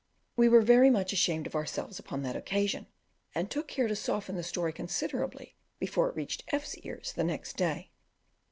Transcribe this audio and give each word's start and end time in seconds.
We 0.35 0.49
were 0.49 0.63
very 0.63 0.89
much 0.89 1.13
ashamed 1.13 1.45
of 1.45 1.53
ourselves 1.53 1.99
upon 1.99 2.23
that 2.23 2.35
occasion, 2.35 2.87
and 3.35 3.51
took 3.51 3.67
care 3.67 3.87
to 3.87 3.95
soften 3.95 4.35
the 4.35 4.41
story 4.41 4.73
considerably 4.73 5.53
before 5.77 6.09
it 6.09 6.15
reached 6.15 6.43
F 6.47 6.65
's 6.65 6.75
ears 6.79 7.13
the 7.13 7.23
next 7.23 7.55
day. 7.55 7.91